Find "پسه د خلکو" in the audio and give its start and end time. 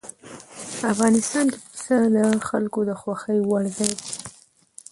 1.67-2.79